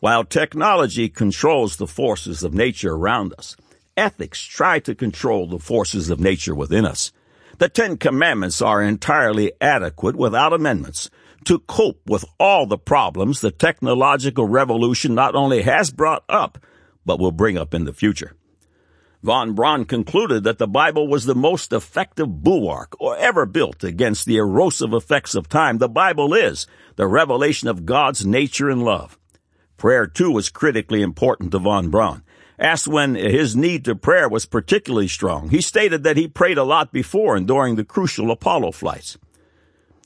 While 0.00 0.24
technology 0.24 1.08
controls 1.08 1.76
the 1.76 1.86
forces 1.86 2.42
of 2.42 2.52
nature 2.52 2.92
around 2.92 3.32
us, 3.38 3.56
ethics 3.96 4.42
try 4.42 4.80
to 4.80 4.94
control 4.94 5.46
the 5.46 5.58
forces 5.58 6.10
of 6.10 6.20
nature 6.20 6.54
within 6.54 6.84
us. 6.84 7.10
The 7.58 7.70
Ten 7.70 7.96
Commandments 7.96 8.60
are 8.60 8.82
entirely 8.82 9.52
adequate 9.60 10.16
without 10.16 10.52
amendments 10.52 11.08
to 11.44 11.60
cope 11.60 12.00
with 12.06 12.24
all 12.38 12.66
the 12.66 12.78
problems 12.78 13.40
the 13.40 13.50
technological 13.50 14.46
revolution 14.46 15.14
not 15.14 15.34
only 15.34 15.62
has 15.62 15.90
brought 15.90 16.24
up, 16.28 16.58
but 17.06 17.18
will 17.18 17.32
bring 17.32 17.56
up 17.56 17.72
in 17.72 17.84
the 17.84 17.92
future. 17.92 18.36
Von 19.22 19.54
Braun 19.54 19.84
concluded 19.84 20.42
that 20.44 20.58
the 20.58 20.66
Bible 20.66 21.06
was 21.06 21.24
the 21.24 21.34
most 21.34 21.72
effective 21.72 22.42
bulwark 22.42 22.96
or 22.98 23.16
ever 23.16 23.46
built 23.46 23.84
against 23.84 24.26
the 24.26 24.36
erosive 24.36 24.92
effects 24.92 25.34
of 25.34 25.48
time. 25.48 25.78
The 25.78 25.88
Bible 25.88 26.34
is 26.34 26.66
the 26.96 27.06
revelation 27.06 27.68
of 27.68 27.86
God's 27.86 28.26
nature 28.26 28.68
and 28.68 28.84
love. 28.84 29.18
Prayer, 29.76 30.06
too, 30.06 30.32
was 30.32 30.48
critically 30.48 31.02
important 31.02 31.52
to 31.52 31.58
von 31.58 31.88
Braun 31.88 32.22
asked 32.62 32.86
when 32.86 33.16
his 33.16 33.56
need 33.56 33.84
to 33.84 33.94
prayer 33.94 34.28
was 34.28 34.46
particularly 34.46 35.08
strong. 35.08 35.50
He 35.50 35.60
stated 35.60 36.04
that 36.04 36.16
he 36.16 36.28
prayed 36.28 36.58
a 36.58 36.64
lot 36.64 36.92
before 36.92 37.36
and 37.36 37.46
during 37.46 37.74
the 37.74 37.84
crucial 37.84 38.30
Apollo 38.30 38.72
flights. 38.72 39.18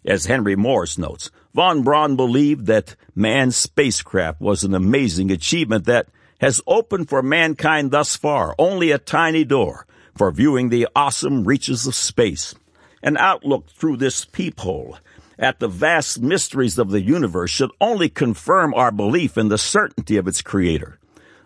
As 0.05 0.27
Henry 0.27 0.57
Morris 0.57 0.97
notes, 0.97 1.31
von 1.55 1.83
Braun 1.83 2.17
believed 2.17 2.67
that 2.67 2.97
man's 3.15 3.57
spacecraft 3.57 4.41
was 4.41 4.65
an 4.65 4.75
amazing 4.75 5.31
achievement 5.31 5.85
that 5.85 6.09
has 6.41 6.61
opened 6.67 7.09
for 7.09 7.23
mankind 7.23 7.91
thus 7.91 8.17
far 8.17 8.55
only 8.59 8.91
a 8.91 8.99
tiny 8.99 9.45
door 9.45 9.87
for 10.17 10.31
viewing 10.31 10.69
the 10.69 10.89
awesome 10.95 11.45
reaches 11.45 11.87
of 11.87 11.95
space. 11.95 12.55
An 13.03 13.17
outlook 13.17 13.69
through 13.71 13.99
this 13.99 14.25
peephole 14.25 14.99
at 15.39 15.61
the 15.61 15.69
vast 15.69 16.21
mysteries 16.21 16.79
of 16.79 16.91
the 16.91 17.03
universe 17.03 17.51
should 17.51 17.71
only 17.81 18.09
confirm 18.09 18.73
our 18.75 18.91
belief 18.91 19.37
in 19.37 19.49
the 19.49 19.59
certainty 19.59 20.17
of 20.17 20.27
its 20.27 20.43
creator. 20.43 20.99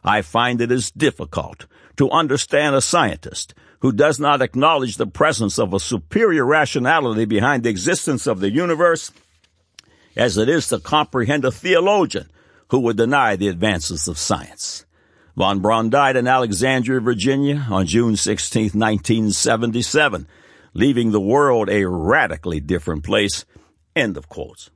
I 0.04 0.22
find 0.22 0.60
it 0.60 0.70
is 0.70 0.90
difficult 0.90 1.66
to 1.96 2.10
understand 2.10 2.74
a 2.74 2.80
scientist 2.80 3.54
who 3.80 3.92
does 3.92 4.20
not 4.20 4.42
acknowledge 4.42 4.96
the 4.96 5.06
presence 5.06 5.58
of 5.58 5.74
a 5.74 5.80
superior 5.80 6.44
rationality 6.44 7.24
behind 7.24 7.62
the 7.62 7.70
existence 7.70 8.26
of 8.26 8.40
the 8.40 8.50
universe 8.50 9.10
as 10.16 10.36
it 10.36 10.48
is 10.48 10.68
to 10.68 10.78
comprehend 10.78 11.44
a 11.44 11.50
theologian 11.50 12.30
who 12.70 12.80
would 12.80 12.96
deny 12.96 13.36
the 13.36 13.48
advances 13.48 14.08
of 14.08 14.18
science. 14.18 14.86
Von 15.36 15.60
Braun 15.60 15.90
died 15.90 16.16
in 16.16 16.26
Alexandria, 16.26 17.00
Virginia 17.00 17.66
on 17.70 17.86
June 17.86 18.16
16, 18.16 18.62
1977, 18.74 20.26
leaving 20.74 21.10
the 21.10 21.20
world 21.20 21.68
a 21.68 21.86
radically 21.86 22.60
different 22.60 23.04
place. 23.04 23.44
End 23.94 24.16
of 24.16 24.28
quotes. 24.28 24.70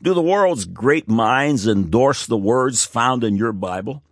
Do 0.00 0.14
the 0.14 0.22
world's 0.22 0.64
great 0.64 1.08
minds 1.08 1.66
endorse 1.66 2.26
the 2.26 2.36
words 2.36 2.84
found 2.84 3.24
in 3.24 3.36
your 3.36 3.52
Bible? 3.52 4.02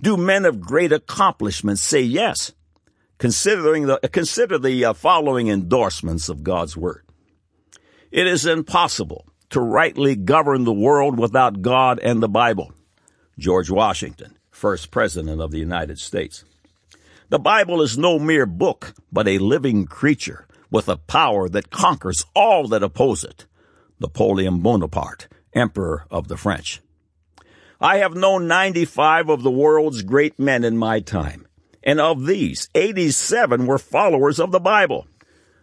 Do 0.00 0.16
men 0.16 0.44
of 0.44 0.60
great 0.60 0.92
accomplishments 0.92 1.82
say 1.82 2.00
yes? 2.00 2.52
Considering 3.18 3.86
the, 3.86 3.98
consider 4.10 4.58
the 4.58 4.84
uh, 4.84 4.92
following 4.92 5.48
endorsements 5.48 6.28
of 6.28 6.42
God's 6.42 6.76
Word. 6.76 7.04
It 8.10 8.26
is 8.26 8.46
impossible 8.46 9.26
to 9.52 9.60
rightly 9.60 10.16
govern 10.16 10.64
the 10.64 10.72
world 10.72 11.18
without 11.18 11.62
God 11.62 11.98
and 12.00 12.22
the 12.22 12.28
Bible. 12.28 12.72
George 13.38 13.70
Washington, 13.70 14.36
first 14.50 14.90
President 14.90 15.40
of 15.40 15.50
the 15.50 15.58
United 15.58 15.98
States. 15.98 16.44
The 17.28 17.38
Bible 17.38 17.80
is 17.80 17.96
no 17.96 18.18
mere 18.18 18.46
book, 18.46 18.94
but 19.10 19.28
a 19.28 19.38
living 19.38 19.86
creature 19.86 20.46
with 20.70 20.88
a 20.88 20.96
power 20.96 21.48
that 21.48 21.70
conquers 21.70 22.24
all 22.34 22.66
that 22.68 22.82
oppose 22.82 23.24
it. 23.24 23.46
Napoleon 24.00 24.60
Bonaparte, 24.60 25.28
Emperor 25.52 26.06
of 26.10 26.28
the 26.28 26.36
French. 26.36 26.80
I 27.80 27.98
have 27.98 28.14
known 28.14 28.46
95 28.48 29.28
of 29.28 29.42
the 29.42 29.50
world's 29.50 30.02
great 30.02 30.38
men 30.38 30.64
in 30.64 30.78
my 30.78 31.00
time, 31.00 31.46
and 31.82 32.00
of 32.00 32.26
these, 32.26 32.68
87 32.74 33.66
were 33.66 33.78
followers 33.78 34.40
of 34.40 34.50
the 34.50 34.60
Bible. 34.60 35.06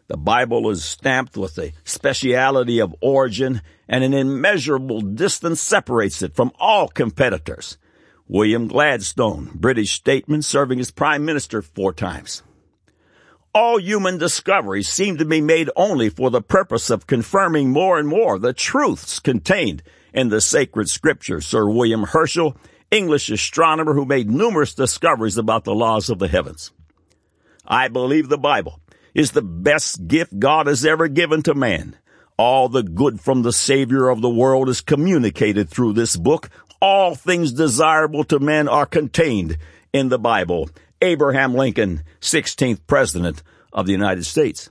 The 0.10 0.18
Bible 0.18 0.70
is 0.70 0.84
stamped 0.84 1.38
with 1.38 1.58
a 1.60 1.72
speciality 1.84 2.80
of 2.80 2.96
origin, 3.00 3.62
and 3.90 4.04
an 4.04 4.14
immeasurable 4.14 5.02
distance 5.02 5.60
separates 5.60 6.22
it 6.22 6.36
from 6.36 6.52
all 6.60 6.88
competitors. 6.88 7.80
William 8.28 8.68
Gladstone, 8.68 9.50
British 9.56 9.92
statesman 9.94 10.44
serving 10.44 10.80
as 10.80 10.92
prime 10.92 11.26
minister 11.26 11.64
four 11.64 11.92
times. 11.92 12.44
All 13.54 13.80
human 13.80 14.20
discoveries 14.20 14.88
seem 14.88 15.18
to 15.18 15.26
be 15.26 15.42
made 15.42 15.72
only 15.76 16.10
for 16.10 16.30
the 16.30 16.42
purpose 16.42 16.92
of 16.92 17.08
confirming 17.08 17.72
more 17.72 17.98
and 17.98 18.08
more 18.08 18.38
the 18.38 18.54
truths 18.54 19.20
contained 19.20 19.82
in 20.14 20.30
the 20.30 20.40
sacred 20.40 20.88
scriptures. 20.88 21.48
Sir 21.48 21.68
William 21.68 22.04
Herschel, 22.04 22.56
English 22.92 23.32
astronomer 23.32 23.96
who 23.96 24.06
made 24.06 24.30
numerous 24.30 24.76
discoveries 24.76 25.38
about 25.38 25.64
the 25.64 25.74
laws 25.74 26.12
of 26.12 26.20
the 26.20 26.28
heavens. 26.28 26.72
I 27.66 27.88
believe 27.88 28.30
the 28.30 28.38
Bible 28.38 28.80
is 29.16 29.32
the 29.32 29.42
best 29.42 30.08
gift 30.08 30.38
God 30.38 30.68
has 30.68 30.86
ever 30.86 31.08
given 31.08 31.42
to 31.44 31.56
man. 31.56 31.96
All 32.40 32.70
the 32.70 32.84
good 32.84 33.20
from 33.20 33.42
the 33.42 33.52
Savior 33.52 34.08
of 34.08 34.22
the 34.22 34.30
world 34.30 34.70
is 34.70 34.80
communicated 34.80 35.68
through 35.68 35.92
this 35.92 36.16
book. 36.16 36.50
All 36.82 37.14
things 37.14 37.52
desirable 37.52 38.24
to 38.24 38.40
men 38.40 38.70
are 38.70 38.86
contained 38.86 39.58
in 39.92 40.08
the 40.08 40.18
Bible. 40.18 40.70
Abraham 41.02 41.54
Lincoln, 41.54 42.02
16th 42.22 42.80
President 42.88 43.44
of 43.74 43.88
the 43.88 43.92
United 43.92 44.26
States. 44.26 44.70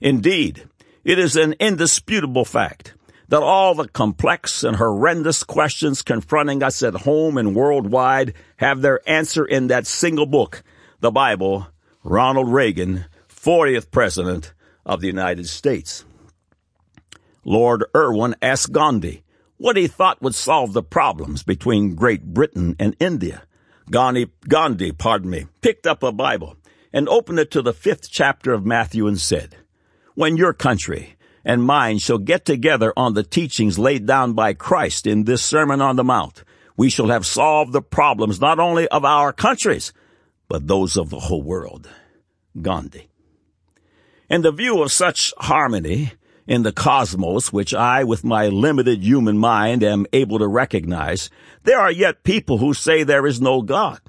Indeed, 0.00 0.68
it 1.04 1.20
is 1.20 1.36
an 1.36 1.54
indisputable 1.60 2.44
fact 2.44 2.94
that 3.28 3.40
all 3.40 3.76
the 3.76 3.86
complex 3.86 4.64
and 4.64 4.74
horrendous 4.74 5.44
questions 5.44 6.02
confronting 6.02 6.60
us 6.60 6.82
at 6.82 6.94
home 6.94 7.38
and 7.38 7.54
worldwide 7.54 8.34
have 8.56 8.82
their 8.82 9.00
answer 9.08 9.44
in 9.44 9.68
that 9.68 9.86
single 9.86 10.26
book, 10.26 10.64
the 10.98 11.12
Bible, 11.12 11.68
Ronald 12.02 12.52
Reagan, 12.52 13.04
40th 13.28 13.92
President 13.92 14.52
of 14.84 15.00
the 15.00 15.06
United 15.06 15.48
States. 15.48 16.04
Lord 17.44 17.84
Irwin 17.94 18.34
asked 18.42 18.72
Gandhi 18.72 19.22
what 19.56 19.76
he 19.76 19.86
thought 19.86 20.22
would 20.22 20.34
solve 20.34 20.72
the 20.72 20.82
problems 20.82 21.42
between 21.42 21.94
Great 21.94 22.24
Britain 22.24 22.76
and 22.78 22.96
India. 22.98 23.42
Gandhi, 23.90 24.30
Gandhi, 24.48 24.92
pardon 24.92 25.30
me, 25.30 25.46
picked 25.60 25.86
up 25.86 26.02
a 26.02 26.12
Bible 26.12 26.56
and 26.92 27.08
opened 27.08 27.38
it 27.38 27.50
to 27.50 27.62
the 27.62 27.72
fifth 27.72 28.10
chapter 28.10 28.52
of 28.52 28.64
Matthew 28.64 29.06
and 29.06 29.20
said, 29.20 29.56
When 30.14 30.36
your 30.36 30.52
country 30.52 31.16
and 31.44 31.62
mine 31.62 31.98
shall 31.98 32.18
get 32.18 32.44
together 32.44 32.92
on 32.96 33.14
the 33.14 33.22
teachings 33.22 33.78
laid 33.78 34.06
down 34.06 34.32
by 34.32 34.54
Christ 34.54 35.06
in 35.06 35.24
this 35.24 35.42
Sermon 35.42 35.80
on 35.80 35.96
the 35.96 36.04
Mount, 36.04 36.44
we 36.76 36.88
shall 36.88 37.08
have 37.08 37.26
solved 37.26 37.72
the 37.72 37.82
problems 37.82 38.40
not 38.40 38.58
only 38.58 38.88
of 38.88 39.04
our 39.04 39.32
countries, 39.32 39.92
but 40.48 40.66
those 40.66 40.96
of 40.96 41.10
the 41.10 41.20
whole 41.20 41.42
world. 41.42 41.88
Gandhi. 42.60 43.08
In 44.28 44.42
the 44.42 44.52
view 44.52 44.82
of 44.82 44.92
such 44.92 45.34
harmony 45.38 46.12
in 46.50 46.64
the 46.64 46.72
cosmos, 46.72 47.52
which 47.52 47.72
I, 47.72 48.02
with 48.02 48.24
my 48.24 48.48
limited 48.48 49.04
human 49.04 49.38
mind, 49.38 49.84
am 49.84 50.04
able 50.12 50.40
to 50.40 50.48
recognize, 50.48 51.30
there 51.62 51.78
are 51.78 51.92
yet 51.92 52.24
people 52.24 52.58
who 52.58 52.74
say 52.74 53.04
there 53.04 53.24
is 53.24 53.40
no 53.40 53.62
God. 53.62 54.00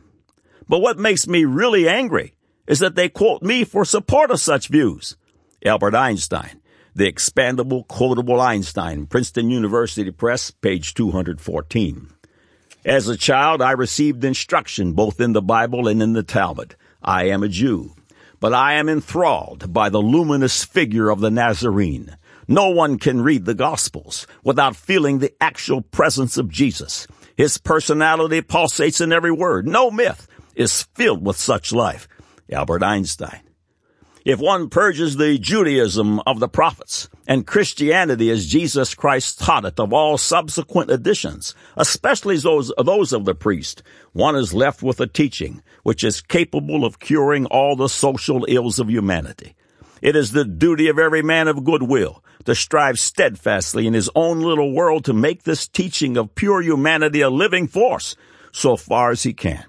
But 0.68 0.80
what 0.80 0.98
makes 0.98 1.28
me 1.28 1.46
really 1.46 1.88
angry 1.88 2.34
is 2.66 2.80
that 2.80 2.96
they 2.96 3.10
quote 3.10 3.44
me 3.44 3.64
for 3.64 3.86
support 3.86 4.32
of 4.32 4.40
such 4.40 4.70
views. 4.70 5.18
Albert 5.64 5.94
Einstein, 5.94 6.60
The 6.96 7.12
Expandable 7.12 7.88
Quotable 7.88 8.42
Einstein, 8.42 9.06
Princeton 9.06 9.52
University 9.52 10.10
Press, 10.10 10.50
page 10.50 10.96
214. 10.96 12.10
As 12.84 13.08
a 13.08 13.18
child, 13.18 13.62
I 13.62 13.74
received 13.74 14.24
instruction 14.24 14.94
both 14.94 15.22
in 15.22 15.34
the 15.34 15.44
Bible 15.44 15.88
and 15.88 16.02
in 16.02 16.14
the 16.14 16.24
Talmud. 16.24 16.76
I 17.04 17.26
am 17.26 17.44
a 17.44 17.48
Jew, 17.48 17.94
but 18.40 18.52
I 18.52 18.74
am 18.74 18.90
enthralled 18.90 19.72
by 19.72 19.90
the 19.90 20.02
luminous 20.02 20.64
figure 20.64 21.12
of 21.12 21.20
the 21.20 21.30
Nazarene. 21.30 22.18
No 22.52 22.68
one 22.68 23.00
can 23.00 23.22
read 23.22 23.46
the 23.46 23.54
Gospels 23.54 24.28
without 24.44 24.76
feeling 24.76 25.20
the 25.20 25.34
actual 25.40 25.82
presence 25.82 26.36
of 26.36 26.50
Jesus. 26.50 27.08
His 27.38 27.58
personality 27.58 28.42
pulsates 28.42 29.00
in 29.00 29.14
every 29.14 29.32
word. 29.32 29.66
No 29.66 29.90
myth 29.90 30.28
is 30.54 30.84
filled 30.94 31.26
with 31.26 31.38
such 31.38 31.72
life. 31.72 32.10
Albert 32.52 32.84
Einstein. 32.84 33.40
If 34.26 34.42
one 34.42 34.68
purges 34.68 35.16
the 35.16 35.38
Judaism 35.38 36.20
of 36.28 36.42
the 36.42 36.50
prophets 36.50 37.08
and 37.26 37.48
Christianity 37.48 38.30
as 38.30 38.48
Jesus 38.48 38.96
Christ 38.96 39.40
taught 39.40 39.64
it 39.64 39.80
of 39.80 39.94
all 39.94 40.18
subsequent 40.18 40.92
additions, 40.92 41.56
especially 41.78 42.36
those, 42.36 42.70
those 42.84 43.14
of 43.14 43.24
the 43.24 43.34
priest, 43.34 43.82
one 44.12 44.36
is 44.36 44.54
left 44.54 44.84
with 44.84 45.00
a 45.00 45.08
teaching 45.08 45.64
which 45.84 46.04
is 46.04 46.20
capable 46.20 46.84
of 46.84 47.00
curing 47.00 47.46
all 47.46 47.78
the 47.78 47.88
social 47.88 48.46
ills 48.50 48.78
of 48.78 48.90
humanity. 48.90 49.56
It 50.02 50.18
is 50.18 50.34
the 50.34 50.44
duty 50.44 50.90
of 50.90 51.00
every 51.00 51.22
man 51.22 51.48
of 51.48 51.64
good 51.64 51.84
will 51.84 52.22
to 52.46 52.56
strive 52.56 53.00
steadfastly 53.00 53.88
in 53.88 53.94
his 53.94 54.10
own 54.16 54.42
little 54.42 54.74
world 54.74 55.06
to 55.06 55.14
make 55.14 55.44
this 55.44 55.68
teaching 55.68 56.18
of 56.18 56.36
pure 56.36 56.62
humanity 56.62 57.22
a 57.22 57.30
living 57.30 57.68
force 57.68 58.16
so 58.52 58.76
far 58.76 59.12
as 59.12 59.24
he 59.24 59.34
can. 59.34 59.66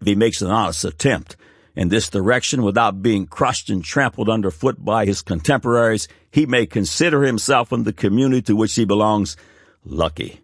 If 0.00 0.06
he 0.06 0.14
makes 0.14 0.42
an 0.42 0.50
honest 0.50 0.84
attempt 0.84 1.36
in 1.74 1.88
this 1.88 2.10
direction 2.10 2.62
without 2.62 3.02
being 3.02 3.26
crushed 3.26 3.70
and 3.70 3.84
trampled 3.84 4.28
underfoot 4.28 4.84
by 4.84 5.06
his 5.06 5.22
contemporaries, 5.22 6.08
he 6.30 6.46
may 6.46 6.66
consider 6.66 7.22
himself 7.22 7.72
in 7.72 7.84
the 7.84 7.92
community 7.92 8.42
to 8.42 8.56
which 8.56 8.74
he 8.74 8.84
belongs 8.84 9.36
lucky. 9.84 10.40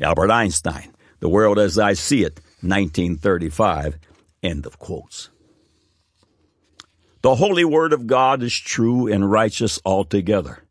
Albert 0.00 0.30
Einstein, 0.30 0.94
The 1.20 1.28
World 1.28 1.58
as 1.58 1.78
I 1.78 1.92
See 1.92 2.22
It, 2.22 2.40
1935. 2.60 3.98
End 4.42 4.66
of 4.66 4.78
quotes. 4.78 5.30
The 7.22 7.34
holy 7.34 7.64
word 7.64 7.92
of 7.92 8.06
God 8.06 8.42
is 8.42 8.54
true 8.54 9.08
and 9.08 9.30
righteous 9.30 9.80
altogether. 9.84 10.62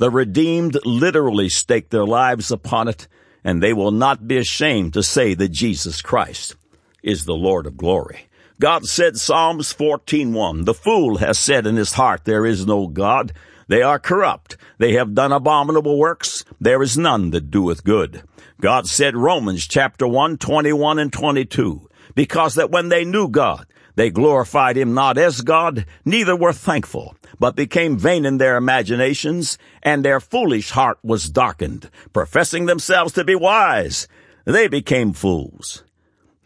The 0.00 0.10
redeemed 0.10 0.78
literally 0.86 1.50
stake 1.50 1.90
their 1.90 2.06
lives 2.06 2.50
upon 2.50 2.88
it, 2.88 3.06
and 3.44 3.62
they 3.62 3.74
will 3.74 3.90
not 3.90 4.26
be 4.26 4.38
ashamed 4.38 4.94
to 4.94 5.02
say 5.02 5.34
that 5.34 5.50
Jesus 5.50 6.00
Christ 6.00 6.56
is 7.02 7.26
the 7.26 7.34
Lord 7.34 7.66
of 7.66 7.76
glory. 7.76 8.20
God 8.58 8.86
said 8.86 9.18
Psalms 9.18 9.74
14:1, 9.74 10.64
The 10.64 10.72
fool 10.72 11.18
has 11.18 11.38
said 11.38 11.66
in 11.66 11.76
his 11.76 11.92
heart, 11.92 12.24
There 12.24 12.46
is 12.46 12.66
no 12.66 12.86
God. 12.86 13.34
They 13.68 13.82
are 13.82 13.98
corrupt. 13.98 14.56
They 14.78 14.94
have 14.94 15.14
done 15.14 15.32
abominable 15.32 15.98
works. 15.98 16.46
There 16.58 16.82
is 16.82 16.96
none 16.96 17.28
that 17.32 17.50
doeth 17.50 17.84
good. 17.84 18.22
God 18.58 18.86
said 18.86 19.14
Romans 19.14 19.66
chapter 19.66 20.08
1, 20.08 20.38
21 20.38 20.98
and 20.98 21.12
22, 21.12 21.90
because 22.14 22.54
that 22.54 22.70
when 22.70 22.88
they 22.88 23.04
knew 23.04 23.28
God, 23.28 23.66
they 24.00 24.08
glorified 24.08 24.78
him 24.78 24.94
not 24.94 25.18
as 25.18 25.42
God, 25.42 25.84
neither 26.06 26.34
were 26.34 26.54
thankful, 26.54 27.14
but 27.38 27.54
became 27.54 27.98
vain 27.98 28.24
in 28.24 28.38
their 28.38 28.56
imaginations, 28.56 29.58
and 29.82 30.02
their 30.02 30.20
foolish 30.20 30.70
heart 30.70 30.98
was 31.02 31.28
darkened. 31.28 31.90
Professing 32.14 32.64
themselves 32.64 33.12
to 33.12 33.24
be 33.24 33.34
wise, 33.34 34.08
they 34.46 34.68
became 34.68 35.12
fools. 35.12 35.84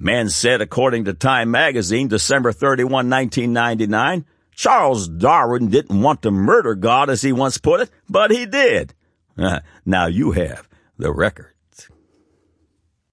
Man 0.00 0.30
said, 0.30 0.62
according 0.62 1.04
to 1.04 1.14
Time 1.14 1.52
magazine, 1.52 2.08
December 2.08 2.50
31, 2.50 3.08
1999, 3.08 4.24
Charles 4.56 5.06
Darwin 5.06 5.68
didn't 5.68 6.02
want 6.02 6.22
to 6.22 6.32
murder 6.32 6.74
God 6.74 7.08
as 7.08 7.22
he 7.22 7.30
once 7.30 7.58
put 7.58 7.82
it, 7.82 7.90
but 8.08 8.32
he 8.32 8.46
did. 8.46 8.94
now 9.86 10.06
you 10.06 10.32
have 10.32 10.68
the 10.98 11.12
record. 11.12 11.53